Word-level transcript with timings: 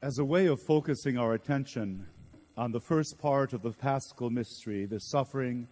As 0.00 0.20
a 0.20 0.24
way 0.24 0.46
of 0.46 0.62
focusing 0.62 1.18
our 1.18 1.34
attention 1.34 2.06
on 2.56 2.70
the 2.70 2.78
first 2.78 3.18
part 3.18 3.52
of 3.52 3.62
the 3.62 3.72
Paschal 3.72 4.30
mystery, 4.30 4.86
the 4.86 5.00
suffering 5.00 5.66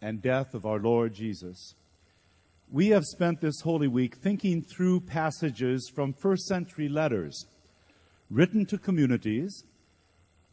and 0.00 0.20
death 0.20 0.54
of 0.54 0.66
our 0.66 0.80
Lord 0.80 1.14
Jesus, 1.14 1.76
we 2.68 2.88
have 2.88 3.04
spent 3.04 3.40
this 3.40 3.60
Holy 3.60 3.86
Week 3.86 4.16
thinking 4.16 4.62
through 4.62 5.02
passages 5.02 5.88
from 5.94 6.12
first 6.12 6.48
century 6.48 6.88
letters 6.88 7.46
written 8.28 8.66
to 8.66 8.78
communities 8.78 9.62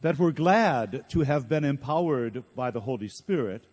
that 0.02 0.20
were 0.20 0.30
glad 0.30 1.04
to 1.08 1.22
have 1.22 1.48
been 1.48 1.64
empowered 1.64 2.44
by 2.54 2.70
the 2.70 2.82
Holy 2.82 3.08
Spirit, 3.08 3.66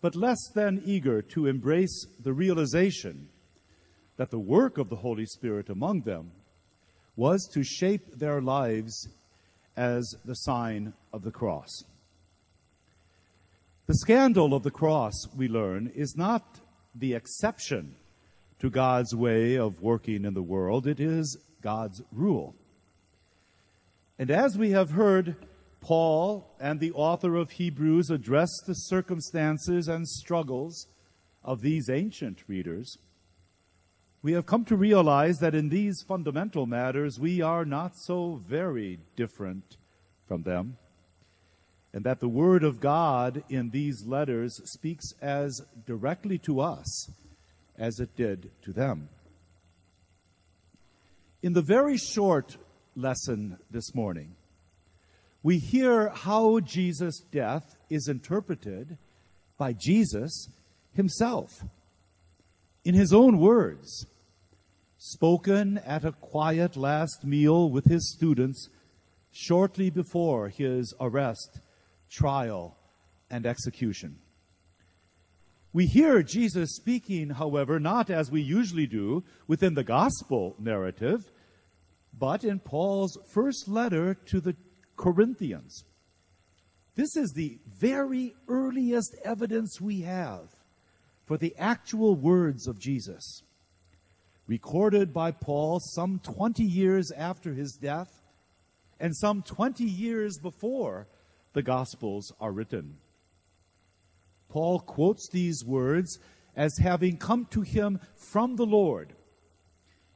but 0.00 0.16
less 0.16 0.40
than 0.54 0.80
eager 0.86 1.20
to 1.20 1.48
embrace 1.48 2.06
the 2.18 2.32
realization 2.32 3.28
that 4.16 4.30
the 4.30 4.40
work 4.40 4.78
of 4.78 4.88
the 4.88 4.96
Holy 4.96 5.26
Spirit 5.26 5.68
among 5.68 6.00
them 6.00 6.32
was 7.16 7.48
to 7.52 7.62
shape 7.62 8.18
their 8.18 8.40
lives 8.40 9.08
as 9.76 10.14
the 10.24 10.34
sign 10.34 10.92
of 11.12 11.22
the 11.22 11.30
cross. 11.30 11.84
The 13.86 13.94
scandal 13.94 14.54
of 14.54 14.62
the 14.62 14.70
cross, 14.70 15.26
we 15.36 15.48
learn, 15.48 15.92
is 15.94 16.16
not 16.16 16.60
the 16.94 17.14
exception 17.14 17.96
to 18.60 18.70
God's 18.70 19.14
way 19.14 19.56
of 19.56 19.82
working 19.82 20.24
in 20.24 20.34
the 20.34 20.42
world, 20.42 20.86
it 20.86 21.00
is 21.00 21.36
God's 21.62 22.00
rule. 22.12 22.54
And 24.18 24.30
as 24.30 24.56
we 24.56 24.70
have 24.70 24.90
heard 24.90 25.36
Paul 25.80 26.54
and 26.60 26.78
the 26.78 26.92
author 26.92 27.34
of 27.34 27.50
Hebrews 27.50 28.08
address 28.08 28.50
the 28.66 28.74
circumstances 28.74 29.88
and 29.88 30.08
struggles 30.08 30.86
of 31.42 31.60
these 31.60 31.90
ancient 31.90 32.38
readers, 32.46 32.98
we 34.22 34.32
have 34.32 34.46
come 34.46 34.64
to 34.64 34.76
realize 34.76 35.38
that 35.38 35.54
in 35.54 35.68
these 35.68 36.02
fundamental 36.06 36.64
matters 36.64 37.18
we 37.18 37.40
are 37.42 37.64
not 37.64 37.96
so 37.96 38.40
very 38.46 39.00
different 39.16 39.76
from 40.28 40.42
them, 40.42 40.76
and 41.92 42.04
that 42.04 42.20
the 42.20 42.28
Word 42.28 42.62
of 42.62 42.80
God 42.80 43.42
in 43.48 43.70
these 43.70 44.06
letters 44.06 44.60
speaks 44.64 45.12
as 45.20 45.60
directly 45.86 46.38
to 46.38 46.60
us 46.60 47.10
as 47.76 47.98
it 47.98 48.16
did 48.16 48.50
to 48.62 48.72
them. 48.72 49.08
In 51.42 51.52
the 51.52 51.62
very 51.62 51.96
short 51.96 52.56
lesson 52.94 53.58
this 53.70 53.94
morning, 53.94 54.36
we 55.42 55.58
hear 55.58 56.10
how 56.10 56.60
Jesus' 56.60 57.20
death 57.32 57.76
is 57.90 58.06
interpreted 58.06 58.96
by 59.58 59.72
Jesus 59.72 60.48
himself 60.94 61.64
in 62.84 62.94
his 62.94 63.12
own 63.12 63.38
words 63.38 64.06
spoken 65.04 65.78
at 65.78 66.04
a 66.04 66.12
quiet 66.12 66.76
last 66.76 67.24
meal 67.24 67.68
with 67.68 67.84
his 67.86 68.12
students 68.12 68.68
shortly 69.32 69.90
before 69.90 70.48
his 70.48 70.94
arrest, 71.00 71.58
trial, 72.08 72.76
and 73.28 73.44
execution. 73.44 74.16
We 75.72 75.86
hear 75.86 76.22
Jesus 76.22 76.76
speaking, 76.76 77.30
however, 77.30 77.80
not 77.80 78.10
as 78.10 78.30
we 78.30 78.42
usually 78.42 78.86
do 78.86 79.24
within 79.48 79.74
the 79.74 79.82
gospel 79.82 80.54
narrative, 80.60 81.32
but 82.16 82.44
in 82.44 82.60
Paul's 82.60 83.18
first 83.34 83.66
letter 83.66 84.14
to 84.26 84.40
the 84.40 84.54
Corinthians. 84.96 85.82
This 86.94 87.16
is 87.16 87.32
the 87.32 87.58
very 87.66 88.36
earliest 88.46 89.16
evidence 89.24 89.80
we 89.80 90.02
have 90.02 90.54
for 91.24 91.36
the 91.38 91.56
actual 91.58 92.14
words 92.14 92.68
of 92.68 92.78
Jesus 92.78 93.42
recorded 94.46 95.12
by 95.12 95.30
Paul 95.30 95.80
some 95.80 96.18
20 96.18 96.62
years 96.62 97.10
after 97.12 97.52
his 97.54 97.72
death 97.72 98.22
and 98.98 99.16
some 99.16 99.42
20 99.42 99.84
years 99.84 100.38
before 100.38 101.08
the 101.52 101.62
Gospels 101.62 102.32
are 102.40 102.52
written. 102.52 102.98
Paul 104.48 104.80
quotes 104.80 105.28
these 105.28 105.64
words 105.64 106.18
as 106.54 106.78
having 106.78 107.16
come 107.16 107.46
to 107.46 107.62
him 107.62 108.00
from 108.14 108.56
the 108.56 108.66
Lord, 108.66 109.14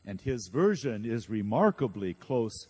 and 0.05 0.21
his 0.21 0.49
version 0.49 1.05
is 1.05 1.31
remarkably 1.31 2.15
close 2.15 2.69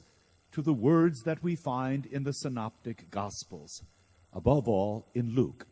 to 0.53 0.63
the 0.63 0.73
words 0.73 1.23
that 1.25 1.43
we 1.43 1.57
find 1.57 2.07
in 2.07 2.23
the 2.23 2.33
Synoptic 2.33 3.11
Gospels, 3.11 3.83
above 4.33 4.69
all 4.69 5.09
in 5.15 5.35
Luke. 5.35 5.67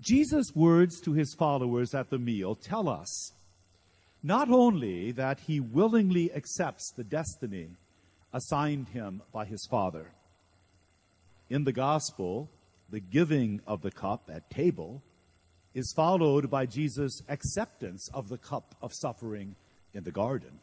Jesus' 0.00 0.54
words 0.54 1.00
to 1.00 1.12
his 1.12 1.34
followers 1.34 1.94
at 1.94 2.10
the 2.10 2.18
meal 2.18 2.54
tell 2.54 2.88
us 2.88 3.32
not 4.22 4.50
only 4.50 5.12
that 5.12 5.40
he 5.40 5.60
willingly 5.60 6.32
accepts 6.32 6.92
the 6.92 7.04
destiny 7.04 7.70
assigned 8.32 8.88
him 8.88 9.22
by 9.32 9.44
his 9.44 9.66
Father. 9.70 10.12
In 11.50 11.64
the 11.64 11.72
gospel, 11.72 12.48
the 12.90 13.00
giving 13.00 13.60
of 13.66 13.82
the 13.82 13.90
cup 13.90 14.30
at 14.32 14.50
table 14.50 15.02
is 15.74 15.92
followed 15.94 16.50
by 16.50 16.66
Jesus' 16.66 17.22
acceptance 17.28 18.08
of 18.12 18.28
the 18.28 18.38
cup 18.38 18.74
of 18.82 18.92
suffering 18.92 19.54
in 19.94 20.04
the 20.04 20.10
garden. 20.10 20.60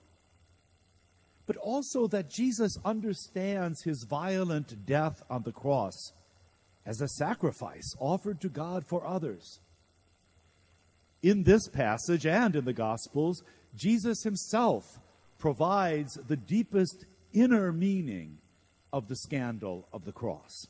But 1.45 1.57
also 1.57 2.07
that 2.07 2.29
Jesus 2.29 2.77
understands 2.83 3.83
his 3.83 4.03
violent 4.03 4.85
death 4.85 5.21
on 5.29 5.43
the 5.43 5.51
cross 5.51 6.11
as 6.85 7.01
a 7.01 7.07
sacrifice 7.07 7.95
offered 7.99 8.39
to 8.41 8.49
God 8.49 8.85
for 8.85 9.05
others. 9.05 9.59
In 11.23 11.43
this 11.43 11.67
passage 11.67 12.25
and 12.25 12.55
in 12.55 12.65
the 12.65 12.73
Gospels, 12.73 13.43
Jesus 13.75 14.23
himself 14.23 14.99
provides 15.39 16.19
the 16.27 16.37
deepest 16.37 17.05
inner 17.33 17.73
meaning 17.73 18.37
of 18.93 19.07
the 19.07 19.15
scandal 19.15 19.87
of 19.91 20.05
the 20.05 20.11
cross. 20.11 20.67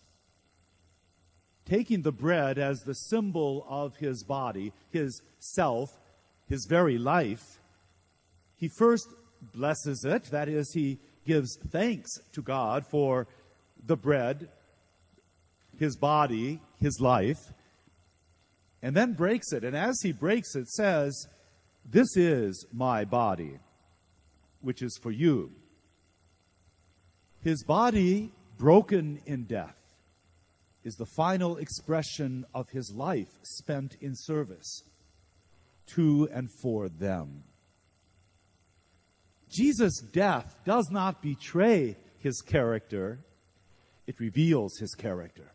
Taking 1.65 2.03
the 2.03 2.11
bread 2.11 2.57
as 2.57 2.81
the 2.81 2.95
symbol 2.95 3.65
of 3.67 3.97
his 3.97 4.23
body, 4.23 4.71
his 4.91 5.21
self, 5.39 5.99
his 6.47 6.65
very 6.65 6.97
life, 6.97 7.59
he 8.55 8.69
first 8.69 9.07
blesses 9.53 10.05
it, 10.05 10.25
that 10.25 10.47
is, 10.47 10.71
he 10.73 10.99
gives 11.25 11.57
thanks 11.69 12.09
to 12.31 12.41
God 12.41 12.85
for 12.85 13.27
the 13.85 13.97
bread 13.97 14.47
his 15.77 15.97
body, 15.97 16.61
his 16.79 16.99
life, 16.99 17.39
and 18.81 18.95
then 18.95 19.13
breaks 19.13 19.51
it. 19.51 19.63
And 19.63 19.75
as 19.75 19.99
he 20.01 20.11
breaks 20.11 20.55
it, 20.55 20.67
says, 20.69 21.27
This 21.83 22.15
is 22.15 22.65
my 22.71 23.05
body, 23.05 23.59
which 24.61 24.81
is 24.81 24.97
for 25.01 25.11
you. 25.11 25.51
His 27.41 27.63
body, 27.63 28.31
broken 28.57 29.21
in 29.25 29.45
death, 29.45 29.77
is 30.83 30.95
the 30.95 31.05
final 31.05 31.57
expression 31.57 32.45
of 32.53 32.69
his 32.69 32.93
life 32.95 33.39
spent 33.43 33.95
in 34.01 34.15
service 34.15 34.83
to 35.87 36.29
and 36.31 36.49
for 36.61 36.89
them. 36.89 37.43
Jesus' 39.49 40.01
death 40.11 40.55
does 40.65 40.89
not 40.91 41.21
betray 41.21 41.97
his 42.19 42.41
character, 42.41 43.19
it 44.07 44.19
reveals 44.19 44.77
his 44.77 44.93
character. 44.95 45.51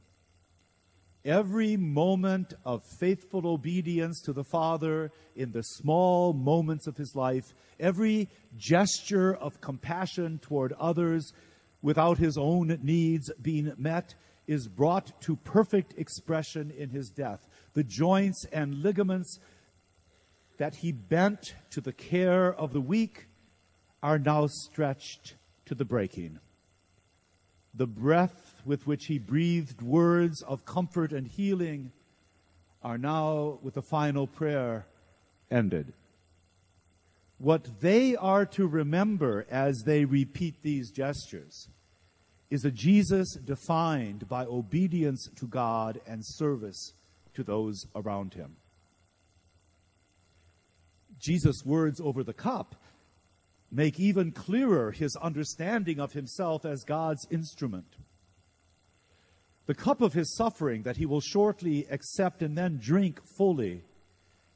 Every 1.25 1.77
moment 1.77 2.55
of 2.65 2.83
faithful 2.99 3.47
obedience 3.47 4.23
to 4.23 4.33
the 4.33 4.45
Father 4.45 5.13
in 5.37 5.53
the 5.53 5.63
small 5.63 6.33
moments 6.33 6.87
of 6.87 6.97
his 6.97 7.15
life, 7.15 7.45
every 7.79 8.29
gesture 8.57 9.35
of 9.35 9.61
compassion 9.61 10.39
toward 10.39 10.73
others 10.73 11.33
without 11.83 12.17
his 12.17 12.39
own 12.39 12.79
needs 12.83 13.31
being 13.43 13.73
met, 13.77 14.15
is 14.47 14.67
brought 14.67 15.21
to 15.21 15.37
perfect 15.37 15.93
expression 15.99 16.71
in 16.71 16.89
his 16.89 17.11
death. 17.11 17.47
The 17.75 17.85
joints 17.85 18.47
and 18.51 18.83
ligaments 18.83 19.39
that 20.57 20.77
he 20.77 20.91
bent 20.91 21.55
to 21.71 21.83
the 21.83 21.93
care 21.93 22.53
of 22.53 22.73
the 22.73 22.81
weak 22.81 23.29
are 24.03 24.19
now 24.19 24.47
stretched 24.47 25.37
to 25.67 25.75
the 25.75 25.85
breaking. 25.85 26.39
The 27.75 27.87
breath 27.87 28.61
with 28.65 28.87
which 28.87 29.07
he 29.07 29.19
breathed 29.19 29.81
words 29.81 30.43
of 30.43 30.65
comfort 30.65 31.13
and 31.13 31.27
healing 31.27 31.93
are 32.83 32.99
now, 32.99 33.59
with 33.63 33.75
the 33.75 33.83
final 33.83 34.27
prayer, 34.27 34.87
ended. 35.51 35.93
What 37.39 37.81
they 37.81 38.17
are 38.17 38.45
to 38.47 38.67
remember 38.67 39.47
as 39.51 39.83
they 39.85 40.05
repeat 40.05 40.63
these 40.63 40.91
gestures 40.91 41.69
is 42.51 42.65
a 42.65 42.71
Jesus 42.71 43.35
defined 43.35 44.29
by 44.29 44.45
obedience 44.45 45.29
to 45.37 45.47
God 45.47 46.01
and 46.07 46.25
service 46.25 46.93
to 47.35 47.45
those 47.45 47.87
around 47.95 48.35
him. 48.35 48.57
Jesus' 51.19 51.65
words 51.65 52.01
over 52.01 52.25
the 52.25 52.33
cup 52.33 52.75
make 53.71 54.01
even 54.01 54.33
clearer 54.33 54.91
his 54.91 55.17
understanding 55.17 56.01
of 56.01 56.13
himself 56.13 56.65
as 56.65 56.83
God's 56.85 57.27
instrument 57.31 57.97
the 59.71 59.75
cup 59.75 60.01
of 60.01 60.15
his 60.15 60.35
suffering 60.35 60.83
that 60.83 60.97
he 60.97 61.07
will 61.07 61.21
shortly 61.21 61.87
accept 61.93 62.43
and 62.43 62.59
then 62.59 62.81
drink 62.83 63.21
fully 63.37 63.85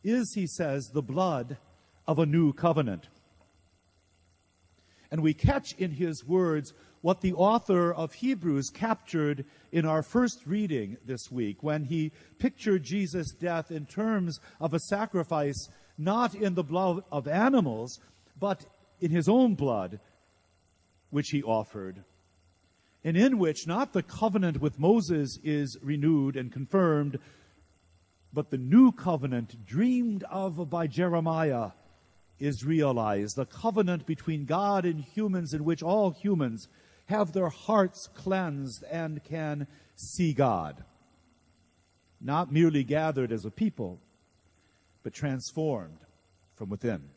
is, 0.03 0.33
he 0.35 0.45
says, 0.45 0.91
the 0.93 1.03
blood 1.03 1.57
of 2.05 2.19
a 2.19 2.27
new 2.27 2.53
covenant. 2.53 3.07
And 5.13 5.23
we 5.23 5.33
catch 5.33 5.73
in 5.75 5.93
his 5.93 6.25
words 6.25 6.75
what 7.01 7.21
the 7.21 7.33
author 7.35 7.95
of 7.95 8.15
Hebrews 8.15 8.71
captured 8.75 9.45
in 9.71 9.87
our 9.87 10.03
first 10.03 10.41
reading 10.47 10.97
this 11.07 11.31
week 11.31 11.63
when 11.63 11.85
he 11.85 12.11
pictured 12.41 12.83
Jesus' 12.83 13.31
death 13.31 13.71
in 13.71 13.87
terms 13.87 14.41
of 14.61 14.75
a 14.75 14.81
sacrifice 14.81 15.69
not 15.97 16.35
in 16.35 16.55
the 16.55 16.65
blood 16.65 17.05
of 17.13 17.29
animals, 17.29 18.01
but 18.41 18.67
in 19.01 19.11
his 19.11 19.29
own 19.29 19.55
blood, 19.55 20.01
which 21.11 21.31
he 21.31 21.43
offered, 21.43 22.05
and 23.05 23.17
in 23.17 23.39
which 23.39 23.67
not 23.67 23.93
the 23.93 24.03
covenant 24.03 24.61
with 24.61 24.79
Moses 24.79 25.39
is 25.45 25.79
renewed 25.83 26.37
and 26.37 26.53
confirmed, 26.53 27.19
but 28.33 28.51
the 28.51 28.59
new 28.59 28.91
covenant 28.91 29.65
dreamed 29.67 30.25
of 30.25 30.69
by 30.71 30.87
Jeremiah 30.87 31.71
is 32.41 32.65
realized, 32.65 33.37
the 33.37 33.47
covenant 33.47 34.07
between 34.07 34.45
God 34.45 34.85
and 34.85 35.01
humans 35.01 35.55
in 35.55 35.65
which 35.65 35.83
all 35.83 36.11
humans 36.11 36.69
have 37.07 37.33
their 37.33 37.49
hearts 37.49 38.09
cleansed 38.15 38.83
and 38.91 39.23
can 39.23 39.67
see 39.95 40.33
God. 40.33 40.83
Not 42.21 42.53
merely 42.53 42.83
gathered 42.83 43.31
as 43.31 43.45
a 43.45 43.51
people, 43.51 44.01
but 45.03 45.13
transformed 45.13 45.99
from 46.57 46.71
within. 46.71 47.11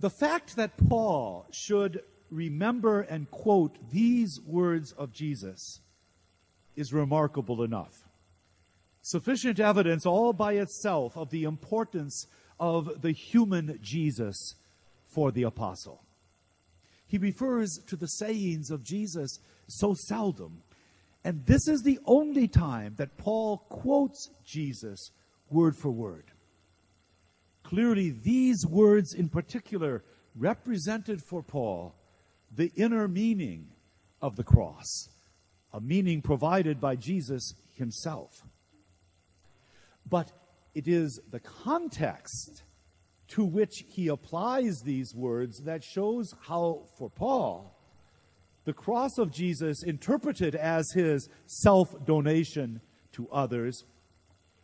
The 0.00 0.10
fact 0.10 0.56
that 0.56 0.76
Paul 0.88 1.46
should 1.50 2.02
remember 2.30 3.00
and 3.00 3.30
quote 3.30 3.90
these 3.90 4.40
words 4.46 4.92
of 4.92 5.12
Jesus 5.12 5.80
is 6.76 6.92
remarkable 6.92 7.62
enough. 7.62 8.08
Sufficient 9.02 9.58
evidence 9.58 10.06
all 10.06 10.32
by 10.32 10.54
itself 10.54 11.16
of 11.16 11.30
the 11.30 11.44
importance 11.44 12.26
of 12.60 13.02
the 13.02 13.12
human 13.12 13.78
Jesus 13.82 14.54
for 15.06 15.32
the 15.32 15.44
apostle. 15.44 16.02
He 17.06 17.18
refers 17.18 17.78
to 17.86 17.96
the 17.96 18.06
sayings 18.06 18.70
of 18.70 18.84
Jesus 18.84 19.40
so 19.66 19.94
seldom. 19.94 20.62
And 21.24 21.44
this 21.46 21.66
is 21.66 21.82
the 21.82 21.98
only 22.04 22.46
time 22.46 22.94
that 22.98 23.16
Paul 23.16 23.58
quotes 23.68 24.30
Jesus 24.44 25.10
word 25.50 25.74
for 25.74 25.90
word. 25.90 26.30
Clearly, 27.68 28.14
these 28.22 28.64
words 28.64 29.12
in 29.12 29.28
particular 29.28 30.02
represented 30.34 31.20
for 31.22 31.42
Paul 31.42 31.94
the 32.50 32.72
inner 32.76 33.06
meaning 33.06 33.66
of 34.22 34.36
the 34.36 34.42
cross, 34.42 35.10
a 35.74 35.78
meaning 35.78 36.22
provided 36.22 36.80
by 36.80 36.96
Jesus 36.96 37.52
himself. 37.74 38.30
But 40.08 40.32
it 40.74 40.88
is 40.88 41.20
the 41.30 41.40
context 41.40 42.62
to 43.32 43.44
which 43.44 43.84
he 43.86 44.08
applies 44.08 44.80
these 44.80 45.14
words 45.14 45.60
that 45.64 45.84
shows 45.84 46.34
how, 46.40 46.86
for 46.96 47.10
Paul, 47.10 47.78
the 48.64 48.72
cross 48.72 49.18
of 49.18 49.30
Jesus, 49.30 49.82
interpreted 49.82 50.54
as 50.54 50.90
his 50.92 51.28
self 51.44 51.94
donation 52.06 52.80
to 53.12 53.28
others, 53.28 53.84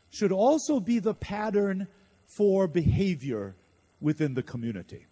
should 0.09 0.33
also 0.33 0.81
be 0.81 1.01
the 1.01 1.13
pattern 1.13 1.87
for 2.27 2.67
behavior 2.67 3.55
within 4.01 4.35
the 4.35 4.43
community. 4.43 5.07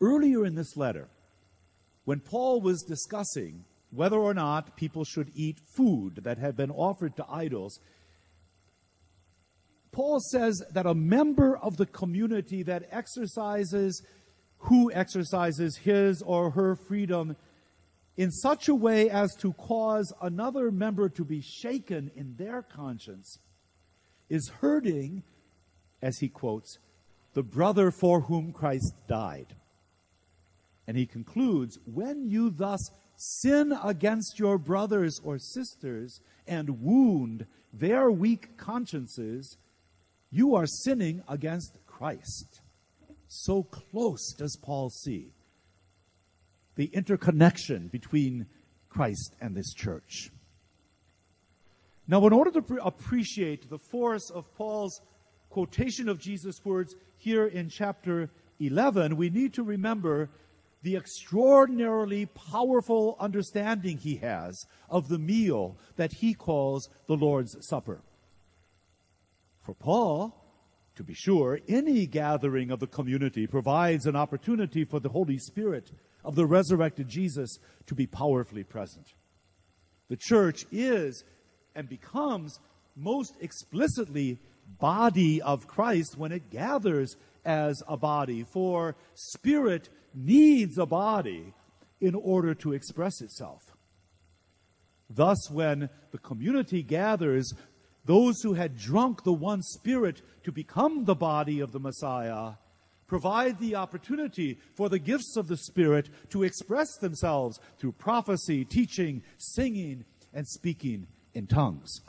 Earlier 0.00 0.44
in 0.44 0.54
this 0.54 0.76
letter, 0.76 1.08
when 2.04 2.20
Paul 2.20 2.60
was 2.60 2.82
discussing 2.82 3.64
whether 3.90 4.16
or 4.16 4.34
not 4.34 4.76
people 4.76 5.04
should 5.04 5.30
eat 5.34 5.60
food 5.76 6.20
that 6.24 6.38
had 6.38 6.56
been 6.56 6.70
offered 6.70 7.16
to 7.16 7.26
idols, 7.28 7.78
Paul 9.92 10.18
says 10.30 10.62
that 10.72 10.86
a 10.86 10.94
member 10.94 11.56
of 11.56 11.76
the 11.76 11.86
community 11.86 12.62
that 12.62 12.88
exercises, 12.90 14.02
who 14.58 14.90
exercises 14.90 15.76
his 15.76 16.22
or 16.22 16.50
her 16.50 16.74
freedom 16.74 17.36
in 18.16 18.30
such 18.30 18.68
a 18.68 18.74
way 18.74 19.10
as 19.10 19.34
to 19.36 19.52
cause 19.52 20.12
another 20.22 20.70
member 20.70 21.08
to 21.10 21.24
be 21.24 21.40
shaken 21.40 22.10
in 22.14 22.34
their 22.36 22.62
conscience 22.62 23.38
is 24.28 24.50
hurting, 24.60 25.22
as 26.00 26.18
he 26.18 26.28
quotes, 26.28 26.78
the 27.34 27.42
brother 27.42 27.90
for 27.90 28.20
whom 28.20 28.52
Christ 28.52 28.94
died. 29.08 29.54
And 30.86 30.96
he 30.96 31.06
concludes, 31.06 31.78
when 31.86 32.28
you 32.28 32.50
thus 32.50 32.90
sin 33.16 33.72
against 33.84 34.38
your 34.38 34.58
brothers 34.58 35.20
or 35.22 35.38
sisters 35.38 36.20
and 36.46 36.82
wound 36.82 37.46
their 37.72 38.10
weak 38.10 38.56
consciences, 38.56 39.56
you 40.30 40.54
are 40.54 40.66
sinning 40.66 41.22
against 41.28 41.78
Christ. 41.86 42.60
So 43.28 43.62
close 43.62 44.34
does 44.36 44.58
Paul 44.62 44.90
see 44.90 45.32
the 46.74 46.86
interconnection 46.86 47.88
between 47.88 48.46
Christ 48.88 49.34
and 49.40 49.54
this 49.54 49.72
church. 49.72 50.30
Now, 52.12 52.26
in 52.26 52.34
order 52.34 52.50
to 52.50 52.60
pre- 52.60 52.78
appreciate 52.84 53.70
the 53.70 53.78
force 53.78 54.28
of 54.28 54.54
Paul's 54.54 55.00
quotation 55.48 56.10
of 56.10 56.20
Jesus' 56.20 56.62
words 56.62 56.94
here 57.16 57.46
in 57.46 57.70
chapter 57.70 58.28
11, 58.60 59.16
we 59.16 59.30
need 59.30 59.54
to 59.54 59.62
remember 59.62 60.28
the 60.82 60.94
extraordinarily 60.94 62.26
powerful 62.26 63.16
understanding 63.18 63.96
he 63.96 64.16
has 64.16 64.62
of 64.90 65.08
the 65.08 65.18
meal 65.18 65.78
that 65.96 66.12
he 66.12 66.34
calls 66.34 66.90
the 67.06 67.16
Lord's 67.16 67.56
Supper. 67.66 68.02
For 69.62 69.72
Paul, 69.72 70.36
to 70.96 71.02
be 71.02 71.14
sure, 71.14 71.60
any 71.66 72.06
gathering 72.06 72.70
of 72.70 72.78
the 72.78 72.86
community 72.86 73.46
provides 73.46 74.04
an 74.04 74.16
opportunity 74.16 74.84
for 74.84 75.00
the 75.00 75.08
Holy 75.08 75.38
Spirit 75.38 75.90
of 76.26 76.34
the 76.34 76.44
resurrected 76.44 77.08
Jesus 77.08 77.58
to 77.86 77.94
be 77.94 78.06
powerfully 78.06 78.64
present. 78.64 79.14
The 80.10 80.18
church 80.18 80.66
is 80.70 81.24
and 81.74 81.88
becomes 81.88 82.58
most 82.96 83.34
explicitly 83.40 84.38
body 84.78 85.40
of 85.42 85.66
Christ 85.66 86.16
when 86.16 86.32
it 86.32 86.50
gathers 86.50 87.16
as 87.44 87.82
a 87.88 87.96
body, 87.96 88.44
for 88.44 88.96
spirit 89.14 89.88
needs 90.14 90.78
a 90.78 90.86
body 90.86 91.54
in 92.00 92.14
order 92.14 92.54
to 92.54 92.72
express 92.72 93.20
itself. 93.20 93.62
Thus, 95.08 95.50
when 95.50 95.90
the 96.10 96.18
community 96.18 96.82
gathers, 96.82 97.52
those 98.04 98.42
who 98.42 98.54
had 98.54 98.76
drunk 98.76 99.24
the 99.24 99.32
one 99.32 99.62
Spirit 99.62 100.22
to 100.44 100.52
become 100.52 101.04
the 101.04 101.14
body 101.14 101.60
of 101.60 101.72
the 101.72 101.80
Messiah 101.80 102.54
provide 103.06 103.58
the 103.58 103.76
opportunity 103.76 104.58
for 104.74 104.88
the 104.88 104.98
gifts 104.98 105.36
of 105.36 105.46
the 105.46 105.56
Spirit 105.56 106.08
to 106.30 106.42
express 106.42 106.96
themselves 106.96 107.60
through 107.78 107.92
prophecy, 107.92 108.64
teaching, 108.64 109.22
singing, 109.36 110.04
and 110.32 110.48
speaking 110.48 111.06
in 111.34 111.46
tongues. 111.46 112.00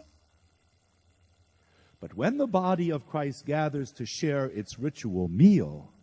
But 1.99 2.15
when 2.15 2.37
the 2.37 2.47
body 2.47 2.91
of 2.91 3.07
Christ 3.07 3.45
gathers 3.45 3.91
to 3.91 4.05
share 4.05 4.45
its 4.45 4.77
ritual 4.77 5.29
meal, 5.29 5.93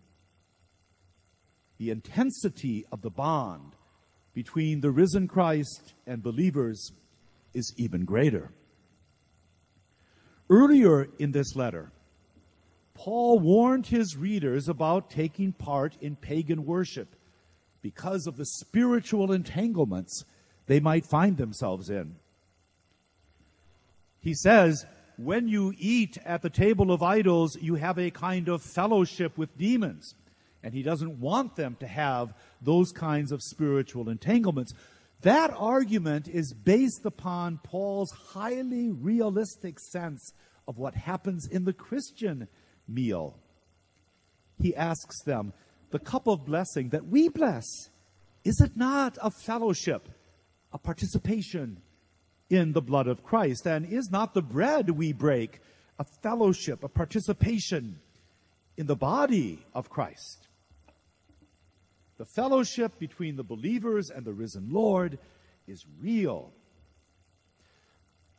the 1.79 1.91
intensity 1.91 2.87
of 2.91 3.03
the 3.03 3.11
bond 3.11 3.75
between 4.33 4.81
the 4.81 4.91
risen 4.91 5.29
Christ 5.29 5.95
and 6.07 6.23
believers 6.23 6.93
is 7.53 7.75
even 7.77 8.05
greater. 8.05 8.50
Earlier 10.49 11.09
in 11.19 11.33
this 11.33 11.55
letter, 11.55 11.93
Paul 12.95 13.39
warned 13.39 13.87
his 13.87 14.17
readers 14.17 14.69
about 14.69 15.11
taking 15.11 15.53
part 15.53 15.97
in 16.00 16.17
pagan 16.17 16.65
worship 16.65 17.17
because 17.83 18.27
of 18.27 18.37
the 18.37 18.47
spiritual 18.47 19.33
entanglements 19.33 20.25
they 20.67 20.81
might 20.81 21.07
find 21.07 21.37
themselves 21.37 21.89
in. 21.89 22.17
He 24.21 24.35
says, 24.35 24.85
when 25.17 25.49
you 25.49 25.75
eat 25.77 26.17
at 26.25 26.41
the 26.41 26.49
table 26.49 26.91
of 26.91 27.03
idols, 27.03 27.57
you 27.61 27.75
have 27.75 27.99
a 27.99 28.11
kind 28.11 28.49
of 28.49 28.62
fellowship 28.62 29.37
with 29.37 29.59
demons. 29.59 30.15
And 30.62 30.73
he 30.73 30.83
doesn't 30.83 31.21
want 31.21 31.57
them 31.57 31.77
to 31.81 31.87
have 31.87 32.35
those 32.62 32.91
kinds 32.93 33.33
of 33.33 33.43
spiritual 33.43 34.09
entanglements. 34.09 34.73
That 35.23 35.53
argument 35.55 36.29
is 36.29 36.55
based 36.55 37.05
upon 37.05 37.61
Paul's 37.62 38.11
highly 38.11 38.91
realistic 38.91 39.79
sense 39.79 40.33
of 40.67 40.79
what 40.79 40.95
happens 40.95 41.47
in 41.47 41.65
the 41.65 41.73
Christian 41.75 42.49
meal. 42.89 43.39
He 44.59 44.75
asks 44.75 45.23
them, 45.25 45.53
The 45.91 45.99
cup 45.99 46.27
of 46.27 46.47
blessing 46.47 46.91
that 46.91 47.07
we 47.07 47.29
bless, 47.29 47.67
is 48.45 48.61
it 48.61 48.77
not 48.77 49.19
a 49.23 49.31
fellowship, 49.31 50.09
a 50.73 50.79
participation 50.79 51.83
in 52.50 52.73
the 52.73 52.83
blood 52.83 53.07
of 53.07 53.23
Christ? 53.23 53.66
And 53.66 53.87
is 53.87 54.11
not 54.11 54.35
the 54.35 54.42
bread 54.42 54.90
we 54.90 55.12
break 55.12 55.61
a 55.99 56.04
fellowship, 56.04 56.85
a 56.85 56.88
participation 56.88 58.00
in 58.76 58.87
the 58.87 58.97
body 58.97 59.64
of 59.73 59.88
Christ? 59.88 60.49
The 62.19 62.26
fellowship 62.26 62.99
between 62.99 63.37
the 63.37 63.45
believers 63.45 64.11
and 64.11 64.26
the 64.26 64.35
risen 64.35 64.69
Lord 64.71 65.19
is 65.66 65.87
real. 66.02 66.52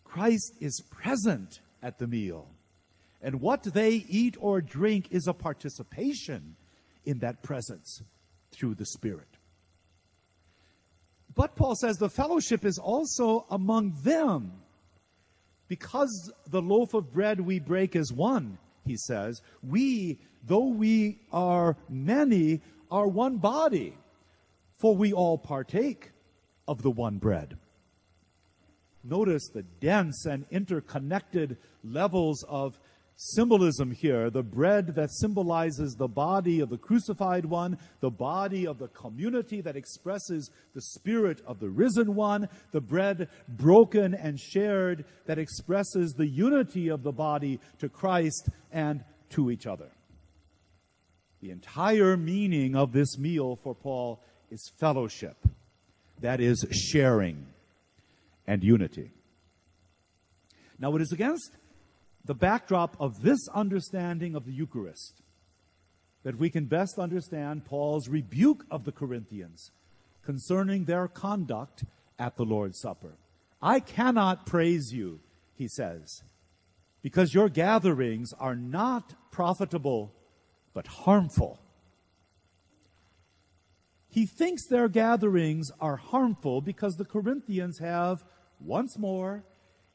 Christ 0.04 0.54
is 0.60 0.84
present 0.92 1.62
at 1.82 1.98
the 1.98 2.06
meal. 2.06 2.48
And 3.22 3.42
what 3.42 3.64
they 3.64 4.06
eat 4.08 4.36
or 4.40 4.62
drink 4.62 5.08
is 5.12 5.28
a 5.28 5.34
participation 5.34 6.56
in 7.06 7.20
that 7.20 7.44
presence 7.44 8.04
through 8.52 8.76
the 8.76 8.86
Spirit. 8.86 9.31
But 11.36 11.56
Paul 11.56 11.76
says 11.76 11.98
the 11.98 12.10
fellowship 12.10 12.66
is 12.66 12.78
also 12.78 13.46
among 13.50 13.94
them. 14.04 14.52
Because 15.68 16.32
the 16.48 16.62
loaf 16.62 16.94
of 16.94 17.14
bread 17.14 17.40
we 17.40 17.60
break 17.60 17.96
is 17.96 18.12
one, 18.12 18.58
he 18.86 18.98
says, 18.98 19.42
we, 19.64 20.20
though 20.46 20.68
we 20.68 21.22
are 21.32 21.78
many, 21.88 22.62
are 22.90 23.08
one 23.08 23.38
body, 23.38 23.96
for 24.80 24.96
we 24.96 25.14
all 25.14 25.38
partake 25.38 26.12
of 26.68 26.82
the 26.82 26.92
one 26.92 27.18
bread. 27.18 27.58
Notice 29.04 29.50
the 29.50 29.64
dense 29.64 30.26
and 30.26 30.46
interconnected 30.52 31.58
levels 31.84 32.44
of 32.50 32.80
symbolism 33.16 33.92
here 33.92 34.30
the 34.30 34.44
bread 34.44 34.96
that 34.96 35.12
symbolizes 35.12 35.96
the 35.96 36.08
body 36.08 36.60
of 36.60 36.70
the 36.70 36.78
crucified 36.78 37.46
one, 37.46 37.78
the 38.00 38.10
body 38.10 38.66
of 38.66 38.80
the 38.80 38.88
community 38.88 39.62
that 39.62 39.76
expresses 39.76 40.50
the 40.74 40.82
spirit 40.82 41.42
of 41.46 41.60
the 41.60 41.70
risen 41.70 42.16
one, 42.16 42.50
the 42.72 42.82
bread 42.82 43.28
broken 43.48 44.14
and 44.14 44.40
shared 44.40 45.06
that 45.26 45.38
expresses 45.38 46.14
the 46.14 46.28
unity 46.28 46.90
of 46.90 47.04
the 47.04 47.12
body 47.12 47.60
to 47.80 47.90
Christ 47.90 48.50
and 48.72 49.04
to 49.30 49.52
each 49.52 49.68
other. 49.68 49.92
The 51.42 51.52
entire 51.52 52.18
meaning 52.18 52.76
of 52.76 52.92
this 52.92 53.18
meal 53.18 53.60
for 53.64 53.74
Paul 53.74 54.22
is 54.50 54.72
fellowship, 54.80 55.38
that 56.20 56.40
is, 56.40 56.66
sharing 56.72 57.48
and 58.46 58.64
unity. 58.64 59.12
Now, 60.78 60.96
it 60.96 61.02
is 61.02 61.12
against 61.12 61.52
the 62.26 62.36
backdrop 62.36 62.96
of 63.00 63.22
this 63.22 63.48
understanding 63.54 64.36
of 64.36 64.46
the 64.46 64.54
Eucharist 64.54 65.22
that 66.24 66.38
we 66.38 66.50
can 66.50 66.66
best 66.66 67.00
understand 67.00 67.66
Paul's 67.66 68.08
rebuke 68.08 68.66
of 68.70 68.84
the 68.84 68.92
Corinthians 68.92 69.72
concerning 70.24 70.86
their 70.86 71.08
conduct 71.08 71.84
at 72.20 72.36
the 72.36 72.46
Lord's 72.46 72.80
Supper. 72.80 73.16
I 73.62 73.80
cannot 73.80 74.46
praise 74.46 74.92
you, 74.94 75.20
he 75.56 75.68
says, 75.68 76.24
because 77.02 77.34
your 77.34 77.50
gatherings 77.50 78.34
are 78.40 78.56
not 78.56 79.16
profitable, 79.32 80.14
but 80.74 80.86
harmful. 80.88 81.60
He 84.10 84.26
thinks 84.26 84.68
their 84.68 84.90
gatherings 84.90 85.72
are 85.80 85.96
harmful 85.96 86.62
because 86.62 86.96
the 86.96 87.06
Corinthians 87.06 87.80
have, 87.80 88.24
once 88.60 88.98
more, 88.98 89.44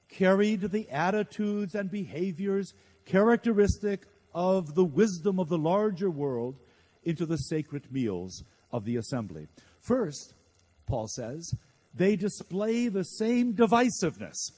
carried 0.08 0.60
the 0.60 0.88
attitudes 0.90 1.75
and 1.75 1.90
behaviors 1.90 2.75
characteristic 3.04 4.06
of 4.34 4.75
the 4.75 4.84
wisdom 4.84 5.38
of 5.38 5.48
the 5.48 5.58
larger 5.58 6.10
world 6.10 6.56
into 7.04 7.25
the 7.25 7.38
sacred 7.38 7.90
meals 7.92 8.44
of 8.72 8.84
the 8.84 8.96
assembly. 8.96 9.46
First, 9.80 10.34
Paul 10.86 11.08
says, 11.08 11.54
they 11.94 12.16
display 12.16 12.88
the 12.88 13.04
same 13.04 13.54
divisiveness 13.54 14.52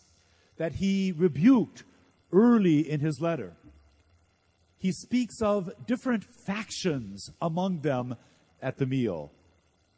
that 0.57 0.73
he 0.73 1.13
rebuked 1.13 1.85
early 2.33 2.81
in 2.81 3.01
his 3.01 3.21
letter. 3.21 3.53
He 4.79 4.93
speaks 4.93 5.41
of 5.41 5.71
different 5.87 6.25
factions 6.25 7.31
among 7.41 7.81
them 7.81 8.17
at 8.61 8.79
the 8.79 8.87
meal. 8.87 9.33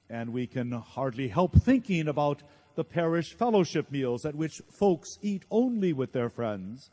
And 0.09 0.33
we 0.33 0.47
can 0.47 0.73
hardly 0.73 1.29
help 1.29 1.55
thinking 1.63 2.09
about 2.09 2.43
the 2.75 2.85
parish 2.85 3.35
fellowship 3.35 3.91
meals 3.91 4.25
at 4.25 4.35
which 4.35 4.61
folks 4.71 5.19
eat 5.23 5.45
only 5.51 5.93
with 5.93 6.13
their 6.13 6.29
friends 6.29 6.91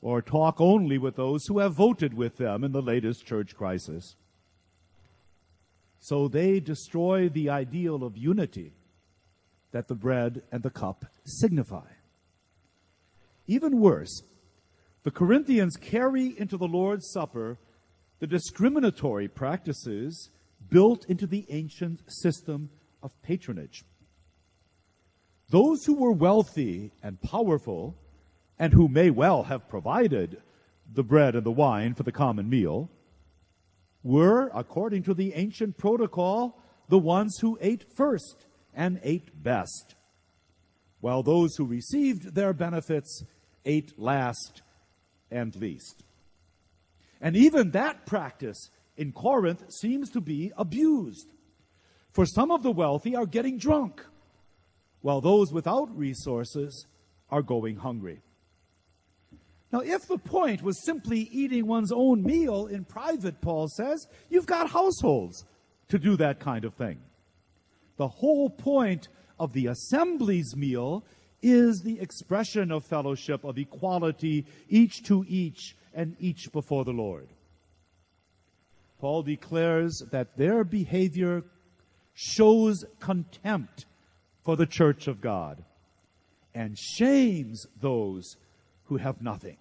or 0.00 0.20
talk 0.20 0.60
only 0.60 0.98
with 0.98 1.16
those 1.16 1.46
who 1.46 1.58
have 1.60 1.74
voted 1.74 2.14
with 2.14 2.36
them 2.36 2.64
in 2.64 2.72
the 2.72 2.82
latest 2.82 3.24
church 3.24 3.54
crisis. 3.54 4.16
So 6.00 6.26
they 6.26 6.58
destroy 6.58 7.28
the 7.28 7.48
ideal 7.48 8.02
of 8.02 8.16
unity 8.16 8.72
that 9.70 9.88
the 9.88 9.94
bread 9.94 10.42
and 10.50 10.62
the 10.62 10.70
cup 10.70 11.04
signify. 11.24 11.86
Even 13.46 13.80
worse, 13.80 14.22
the 15.04 15.10
Corinthians 15.10 15.76
carry 15.76 16.34
into 16.38 16.56
the 16.56 16.66
Lord's 16.66 17.10
Supper 17.10 17.58
the 18.22 18.26
discriminatory 18.28 19.26
practices 19.26 20.30
built 20.70 21.04
into 21.06 21.26
the 21.26 21.44
ancient 21.48 22.00
system 22.06 22.70
of 23.02 23.10
patronage. 23.22 23.84
Those 25.52 25.84
who 25.84 25.96
were 25.96 26.12
wealthy 26.12 26.92
and 27.02 27.20
powerful, 27.20 27.94
and 28.58 28.72
who 28.72 28.88
may 28.88 29.10
well 29.10 29.42
have 29.42 29.68
provided 29.68 30.40
the 30.90 31.04
bread 31.04 31.36
and 31.36 31.44
the 31.44 31.52
wine 31.52 31.92
for 31.92 32.04
the 32.04 32.10
common 32.10 32.48
meal, 32.48 32.88
were, 34.02 34.50
according 34.54 35.02
to 35.02 35.12
the 35.12 35.34
ancient 35.34 35.76
protocol, 35.76 36.58
the 36.88 36.98
ones 36.98 37.36
who 37.42 37.58
ate 37.60 37.84
first 37.94 38.46
and 38.72 38.98
ate 39.02 39.42
best, 39.42 39.94
while 41.00 41.22
those 41.22 41.54
who 41.56 41.66
received 41.66 42.34
their 42.34 42.54
benefits 42.54 43.22
ate 43.66 43.98
last 43.98 44.62
and 45.30 45.54
least. 45.56 46.02
And 47.20 47.36
even 47.36 47.72
that 47.72 48.06
practice 48.06 48.70
in 48.96 49.12
Corinth 49.12 49.70
seems 49.70 50.08
to 50.12 50.22
be 50.22 50.50
abused. 50.56 51.28
For 52.10 52.24
some 52.24 52.50
of 52.50 52.62
the 52.62 52.72
wealthy 52.72 53.14
are 53.14 53.26
getting 53.26 53.58
drunk 53.58 54.02
while 55.02 55.20
those 55.20 55.52
without 55.52 55.96
resources 55.96 56.86
are 57.30 57.42
going 57.42 57.76
hungry. 57.76 58.20
Now, 59.72 59.80
if 59.80 60.06
the 60.06 60.18
point 60.18 60.62
was 60.62 60.84
simply 60.84 61.20
eating 61.32 61.66
one's 61.66 61.92
own 61.92 62.22
meal 62.22 62.66
in 62.66 62.84
private, 62.84 63.40
Paul 63.40 63.68
says, 63.68 64.06
you've 64.28 64.46
got 64.46 64.70
households 64.70 65.44
to 65.88 65.98
do 65.98 66.16
that 66.16 66.40
kind 66.40 66.64
of 66.64 66.74
thing. 66.74 66.98
The 67.96 68.08
whole 68.08 68.50
point 68.50 69.08
of 69.38 69.52
the 69.52 69.66
assembly's 69.68 70.54
meal 70.56 71.04
is 71.42 71.80
the 71.80 71.98
expression 72.00 72.70
of 72.70 72.84
fellowship, 72.84 73.44
of 73.44 73.58
equality, 73.58 74.46
each 74.68 75.02
to 75.04 75.24
each 75.26 75.74
and 75.94 76.16
each 76.20 76.52
before 76.52 76.84
the 76.84 76.92
Lord. 76.92 77.28
Paul 79.00 79.22
declares 79.22 80.02
that 80.12 80.36
their 80.36 80.64
behavior 80.64 81.42
shows 82.14 82.84
contempt 83.00 83.86
for 84.44 84.56
the 84.56 84.66
church 84.66 85.06
of 85.06 85.20
God 85.20 85.64
and 86.54 86.78
shames 86.78 87.66
those 87.80 88.36
who 88.84 88.96
have 88.96 89.22
nothing. 89.22 89.56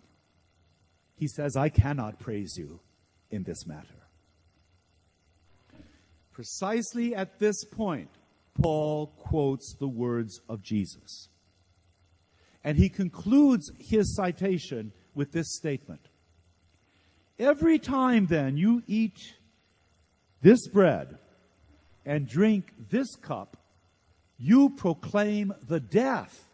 He 1.15 1.27
says, 1.27 1.55
I 1.55 1.69
cannot 1.69 2.19
praise 2.19 2.57
you 2.57 2.79
in 3.29 3.43
this 3.43 3.65
matter. 3.65 3.87
Precisely 6.31 7.13
at 7.13 7.39
this 7.39 7.63
point, 7.65 8.09
Paul 8.59 9.07
quotes 9.17 9.75
the 9.75 9.87
words 9.87 10.41
of 10.49 10.61
Jesus. 10.61 11.29
And 12.63 12.77
he 12.77 12.89
concludes 12.89 13.71
his 13.79 14.15
citation 14.15 14.91
with 15.13 15.31
this 15.31 15.55
statement 15.55 16.01
Every 17.39 17.79
time 17.79 18.27
then 18.27 18.55
you 18.55 18.83
eat 18.85 19.17
this 20.41 20.67
bread 20.67 21.17
and 22.05 22.27
drink 22.27 22.71
this 22.89 23.15
cup, 23.15 23.57
you 24.41 24.71
proclaim 24.71 25.53
the 25.67 25.79
death 25.79 26.49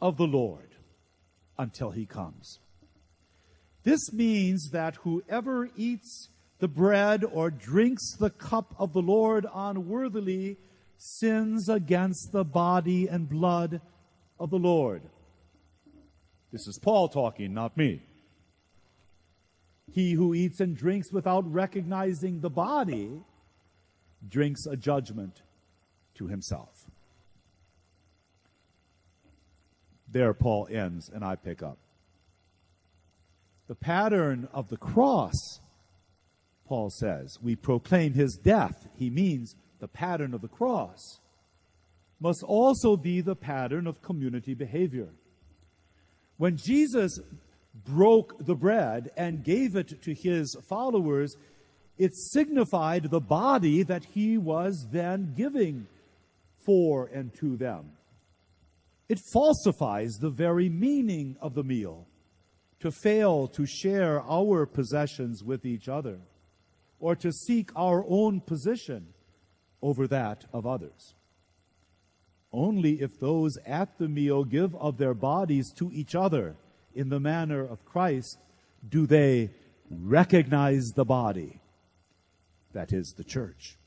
of 0.00 0.16
the 0.16 0.26
Lord 0.26 0.74
until 1.58 1.90
he 1.90 2.06
comes. 2.06 2.60
This 3.84 4.10
means 4.10 4.70
that 4.70 4.96
whoever 4.96 5.68
eats 5.76 6.30
the 6.60 6.68
bread 6.68 7.24
or 7.24 7.50
drinks 7.50 8.16
the 8.16 8.30
cup 8.30 8.74
of 8.78 8.94
the 8.94 9.02
Lord 9.02 9.46
unworthily 9.52 10.56
sins 10.96 11.68
against 11.68 12.32
the 12.32 12.44
body 12.44 13.06
and 13.06 13.28
blood 13.28 13.82
of 14.40 14.48
the 14.48 14.58
Lord. 14.58 15.02
This 16.52 16.66
is 16.66 16.78
Paul 16.78 17.08
talking, 17.08 17.52
not 17.52 17.76
me. 17.76 18.00
He 19.92 20.12
who 20.12 20.32
eats 20.32 20.60
and 20.60 20.74
drinks 20.74 21.12
without 21.12 21.50
recognizing 21.52 22.40
the 22.40 22.50
body 22.50 23.10
drinks 24.26 24.64
a 24.64 24.76
judgment 24.76 25.42
to 26.14 26.28
himself. 26.28 26.86
There, 30.08 30.34
Paul 30.34 30.68
ends, 30.70 31.10
and 31.12 31.24
I 31.24 31.36
pick 31.36 31.62
up. 31.62 31.78
The 33.68 33.74
pattern 33.74 34.48
of 34.52 34.68
the 34.68 34.76
cross, 34.76 35.60
Paul 36.66 36.90
says, 36.90 37.38
we 37.42 37.56
proclaim 37.56 38.12
his 38.12 38.36
death. 38.36 38.88
He 38.94 39.08
means 39.08 39.56
the 39.80 39.88
pattern 39.88 40.34
of 40.34 40.42
the 40.42 40.48
cross, 40.48 41.20
must 42.20 42.42
also 42.42 42.96
be 42.96 43.20
the 43.20 43.34
pattern 43.34 43.86
of 43.86 44.02
community 44.02 44.54
behavior. 44.54 45.08
When 46.36 46.56
Jesus 46.56 47.18
broke 47.86 48.44
the 48.44 48.54
bread 48.54 49.10
and 49.16 49.42
gave 49.42 49.76
it 49.76 50.02
to 50.02 50.12
his 50.12 50.56
followers, 50.68 51.36
it 51.98 52.14
signified 52.14 53.04
the 53.04 53.20
body 53.20 53.82
that 53.82 54.04
he 54.04 54.36
was 54.36 54.86
then 54.92 55.34
giving 55.36 55.86
for 56.64 57.06
and 57.06 57.34
to 57.40 57.56
them. 57.56 57.92
It 59.08 59.18
falsifies 59.32 60.12
the 60.14 60.30
very 60.30 60.68
meaning 60.68 61.36
of 61.40 61.54
the 61.54 61.64
meal 61.64 62.06
to 62.80 62.90
fail 62.90 63.46
to 63.48 63.66
share 63.66 64.20
our 64.22 64.66
possessions 64.66 65.44
with 65.44 65.64
each 65.64 65.88
other 65.88 66.18
or 66.98 67.14
to 67.16 67.32
seek 67.32 67.70
our 67.76 68.04
own 68.08 68.40
position 68.40 69.08
over 69.82 70.06
that 70.06 70.44
of 70.52 70.66
others. 70.66 71.14
Only 72.52 73.00
if 73.00 73.18
those 73.18 73.56
at 73.66 73.98
the 73.98 74.08
meal 74.08 74.44
give 74.44 74.74
of 74.76 74.98
their 74.98 75.14
bodies 75.14 75.72
to 75.78 75.90
each 75.92 76.14
other 76.14 76.56
in 76.94 77.08
the 77.08 77.20
manner 77.20 77.62
of 77.64 77.84
Christ 77.84 78.38
do 78.88 79.06
they 79.06 79.50
recognize 79.90 80.92
the 80.94 81.04
body, 81.04 81.60
that 82.72 82.92
is, 82.92 83.14
the 83.16 83.24
church. 83.24 83.78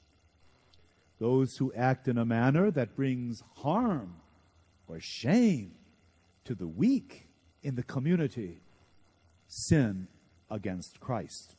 Those 1.20 1.58
who 1.58 1.72
act 1.74 2.08
in 2.08 2.18
a 2.18 2.26
manner 2.26 2.72
that 2.72 2.96
brings 2.96 3.42
harm 3.58 4.16
or 4.88 5.00
shame 5.00 5.72
to 6.44 6.56
the 6.56 6.68
weak 6.68 7.28
in 7.64 7.76
the 7.76 7.84
community 7.84 8.62
sin 9.48 10.08
against 10.50 11.00
Christ. 11.00 11.56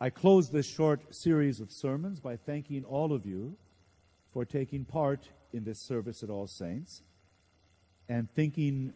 I 0.00 0.10
close 0.10 0.50
this 0.50 0.66
short 0.66 1.14
series 1.14 1.60
of 1.60 1.72
sermons 1.72 2.20
by 2.20 2.36
thanking 2.36 2.84
all 2.84 3.12
of 3.12 3.24
you 3.24 3.56
for 4.32 4.44
taking 4.44 4.84
part 4.84 5.30
in 5.52 5.64
this 5.64 5.80
service 5.80 6.22
at 6.22 6.28
All 6.28 6.46
Saints 6.46 7.02
and 8.08 8.30
thinking 8.30 8.92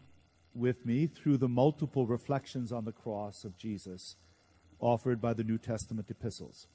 with 0.53 0.85
me 0.85 1.07
through 1.07 1.37
the 1.37 1.47
multiple 1.47 2.05
reflections 2.05 2.71
on 2.71 2.85
the 2.85 2.91
cross 2.91 3.43
of 3.43 3.57
Jesus 3.57 4.15
offered 4.81 5.21
by 5.21 5.33
the 5.33 5.43
New 5.43 5.57
Testament 5.57 6.07
epistles. 6.09 6.67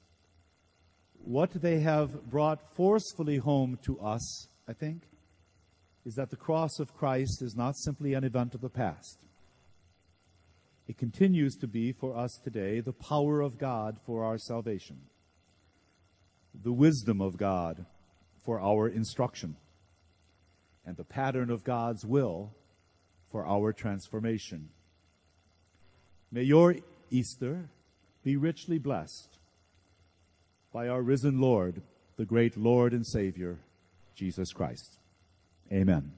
What 1.23 1.51
they 1.51 1.79
have 1.81 2.29
brought 2.29 2.75
forcefully 2.75 3.37
home 3.37 3.77
to 3.83 3.99
us, 3.99 4.47
I 4.67 4.73
think, 4.73 5.03
is 6.05 6.15
that 6.15 6.29
the 6.29 6.37
cross 6.37 6.79
of 6.79 6.95
Christ 6.95 7.41
is 7.41 7.55
not 7.55 7.75
simply 7.75 8.13
an 8.13 8.23
event 8.23 8.55
of 8.55 8.61
the 8.61 8.69
past. 8.69 9.25
It 10.87 10.97
continues 10.97 11.55
to 11.57 11.67
be 11.67 11.91
for 11.91 12.15
us 12.15 12.39
today 12.43 12.79
the 12.79 12.93
power 12.93 13.41
of 13.41 13.57
God 13.57 13.97
for 14.05 14.23
our 14.23 14.37
salvation, 14.37 15.01
the 16.53 16.71
wisdom 16.71 17.19
of 17.19 17.37
God 17.37 17.85
for 18.45 18.61
our 18.61 18.87
instruction, 18.87 19.57
and 20.85 20.95
the 20.95 21.03
pattern 21.03 21.51
of 21.51 21.65
God's 21.65 22.05
will 22.05 22.53
for 23.29 23.45
our 23.45 23.73
transformation. 23.73 24.69
May 26.31 26.43
your 26.43 26.75
Easter 27.11 27.69
be 28.27 28.35
richly 28.35 28.77
blessed 28.77 29.37
by 30.73 30.89
our 30.89 31.01
risen 31.01 31.39
Lord, 31.39 31.81
the 32.17 32.25
great 32.25 32.57
Lord 32.57 32.91
and 32.91 33.07
Savior, 33.07 33.57
Jesus 34.15 34.51
Christ. 34.51 34.97
Amen. 35.71 36.11